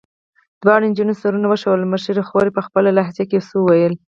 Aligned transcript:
دواړو 0.61 0.89
نجونو 0.91 1.13
سرونه 1.21 1.47
وښورول، 1.47 1.91
مشرې 1.93 2.23
خور 2.29 2.45
یې 2.47 2.55
په 2.57 2.61
خپله 2.67 2.89
لهجه 2.97 3.23
کې 3.29 3.35
یو 3.37 3.45
څه 3.49 3.55
وویل. 3.59 3.93